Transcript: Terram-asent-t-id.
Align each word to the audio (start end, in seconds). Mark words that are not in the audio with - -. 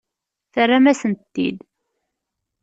Terram-asent-t-id. 0.53 1.59